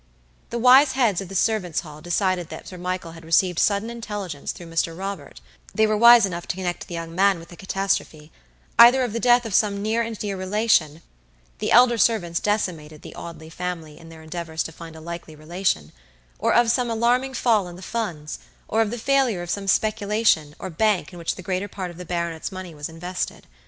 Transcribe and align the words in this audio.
The 0.49 0.57
wiseheads 0.57 1.21
of 1.21 1.27
the 1.29 1.35
servants' 1.35 1.81
hall 1.81 2.01
decided 2.01 2.49
that 2.49 2.67
Sir 2.67 2.79
Michael 2.79 3.11
had 3.11 3.23
received 3.23 3.59
sudden 3.59 3.91
intelligence 3.91 4.51
through 4.51 4.65
Mr. 4.65 4.97
Robertthey 4.97 5.85
were 5.85 5.95
wise 5.95 6.25
enough 6.25 6.47
to 6.47 6.55
connect 6.55 6.87
the 6.87 6.95
young 6.95 7.13
man 7.13 7.37
with 7.37 7.49
the 7.49 7.55
catastropheeither 7.55 9.03
of 9.03 9.13
the 9.13 9.19
death 9.19 9.45
of 9.45 9.53
some 9.53 9.83
near 9.83 10.01
and 10.01 10.17
dear 10.17 10.35
relationthe 10.35 11.01
elder 11.69 11.99
servants 11.99 12.39
decimated 12.39 13.03
the 13.03 13.13
Audley 13.13 13.51
family 13.51 13.99
in 13.99 14.09
their 14.09 14.23
endeavors 14.23 14.63
to 14.63 14.71
find 14.71 14.95
a 14.95 14.99
likely 15.01 15.35
relationor 15.37 15.91
of 16.41 16.71
some 16.71 16.89
alarming 16.89 17.35
fall 17.35 17.67
in 17.67 17.75
the 17.75 17.83
funds, 17.83 18.39
or 18.67 18.81
of 18.81 18.89
the 18.89 18.97
failure 18.97 19.43
of 19.43 19.51
some 19.51 19.67
speculation 19.67 20.55
or 20.57 20.71
bank 20.71 21.13
in 21.13 21.19
which 21.19 21.35
the 21.35 21.43
greater 21.43 21.67
part 21.67 21.91
of 21.91 21.97
the 21.97 22.05
baronet's 22.05 22.51
money 22.51 22.73
was 22.73 22.89
invested. 22.89 23.45